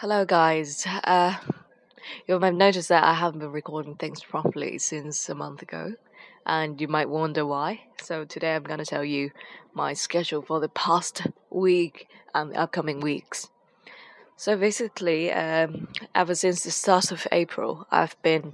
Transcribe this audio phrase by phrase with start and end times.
[0.00, 0.86] Hello, guys.
[1.04, 1.36] Uh,
[2.28, 5.94] you might have noticed that I haven't been recording things properly since a month ago,
[6.44, 7.80] and you might wonder why.
[8.02, 9.30] So, today I'm going to tell you
[9.72, 13.48] my schedule for the past week and the upcoming weeks.
[14.36, 18.52] So, basically, um, ever since the start of April, I've been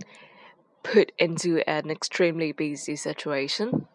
[0.84, 3.88] put into an extremely busy situation,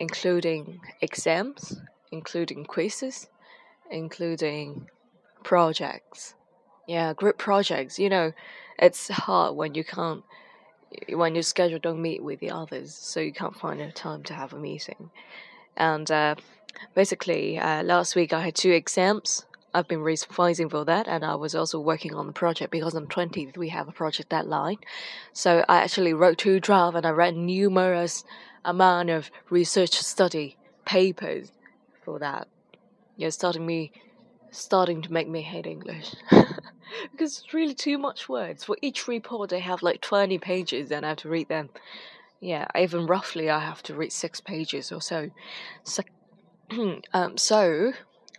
[0.00, 3.28] including exams, including quizzes,
[3.90, 4.88] including
[5.42, 6.36] projects.
[6.86, 7.98] Yeah, group projects.
[7.98, 8.32] You know,
[8.78, 10.22] it's hard when you can't,
[11.10, 14.34] when your schedule don't meet with the others, so you can't find a time to
[14.34, 15.10] have a meeting.
[15.76, 16.34] And uh,
[16.94, 19.46] basically, uh, last week I had two exams.
[19.72, 23.06] I've been revising for that, and I was also working on the project because on
[23.06, 24.78] 20th we have a project deadline.
[25.32, 28.24] So I actually wrote two drafts and I read numerous
[28.64, 31.50] amount of research study papers
[32.04, 32.46] for that.
[33.16, 33.90] You're starting me,
[34.50, 36.14] starting to make me hate English.
[37.14, 38.64] because it's really too much words.
[38.64, 41.70] For each report, they have like 20 pages and I have to read them.
[42.40, 45.30] Yeah, even roughly, I have to read six pages or so.
[45.84, 46.02] So,
[47.12, 47.92] um, so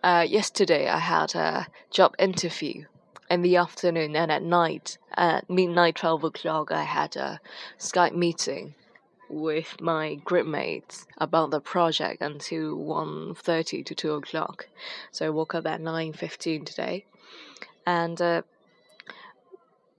[0.03, 2.85] uh, yesterday I had a job interview
[3.30, 7.39] in the afternoon and at night, at midnight, 12 o'clock, I had a
[7.80, 8.75] Skype meeting
[9.30, 14.67] with my group mates about the project until 1.30 to 2 o'clock.
[15.11, 17.05] So I woke up at 9.15 today.
[17.88, 18.41] And uh,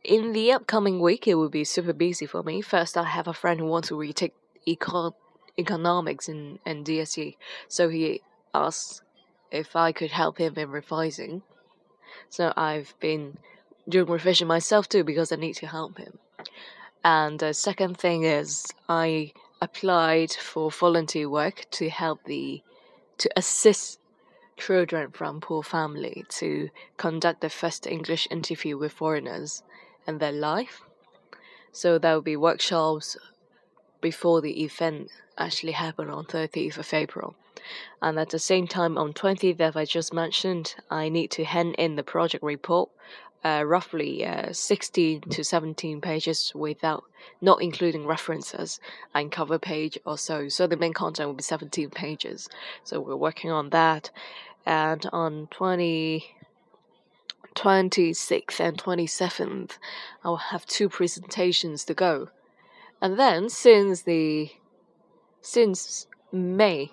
[0.06, 2.60] in the upcoming week, it will be super busy for me.
[2.60, 4.34] First, I have a friend who wants to retake
[4.66, 5.12] econ
[5.58, 7.36] economics in, in DSE.
[7.66, 8.22] So he
[8.54, 9.02] asked
[9.50, 11.42] if I could help him in revising.
[12.28, 13.38] So I've been
[13.88, 16.18] doing revision myself too because I need to help him.
[17.04, 22.62] And the second thing is I applied for volunteer work to help the
[23.18, 23.98] to assist
[24.56, 29.62] children from poor family to conduct the first English interview with foreigners
[30.06, 30.82] in their life.
[31.72, 33.16] So there will be workshops
[34.00, 37.34] before the event actually happen on 30th of April.
[38.00, 41.74] And at the same time, on 20th, that I just mentioned, I need to hand
[41.76, 42.90] in the project report
[43.44, 47.04] uh, roughly uh, 16 to 17 pages without
[47.40, 48.80] not including references
[49.14, 50.48] and cover page or so.
[50.48, 52.48] So the main content will be 17 pages.
[52.84, 54.10] So we're working on that.
[54.64, 56.35] And on 20,
[57.56, 59.78] 26th and 27th,
[60.22, 62.28] I'll have two presentations to go.
[63.02, 64.50] And then since the
[65.40, 66.90] since May,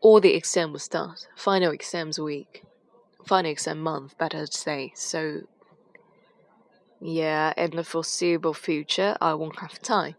[0.00, 1.28] all the exams will start.
[1.36, 2.64] Final exams week
[3.28, 4.92] final exam month, better to say.
[4.94, 5.42] So,
[7.00, 10.16] yeah, in the foreseeable future, I won't have time.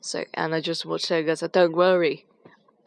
[0.00, 2.24] So, and I just want to you guys, don't worry.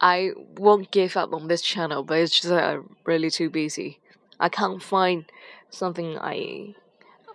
[0.00, 4.00] I won't give up on this channel, but it's just uh, really too busy.
[4.40, 5.24] I can't find
[5.70, 6.74] something I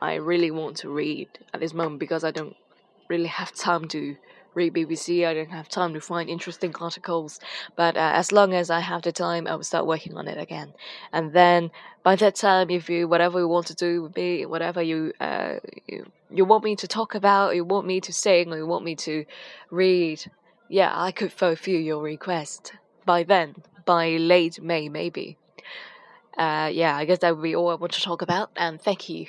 [0.01, 2.55] I really want to read at this moment because I don't
[3.07, 4.17] really have time to
[4.55, 5.25] read BBC.
[5.25, 7.39] I don't have time to find interesting articles.
[7.75, 10.37] But uh, as long as I have the time, I will start working on it
[10.37, 10.73] again.
[11.11, 11.71] And then
[12.03, 15.55] by that time, if you whatever you want to do with me, whatever you uh
[15.87, 18.85] you, you want me to talk about, you want me to sing, or you want
[18.85, 19.25] me to
[19.69, 20.25] read,
[20.69, 22.73] yeah, I could fulfill your request
[23.05, 23.55] by then,
[23.85, 25.37] by late May maybe.
[26.37, 29.09] Uh, yeah, I guess that would be all I want to talk about, and thank
[29.09, 29.27] you.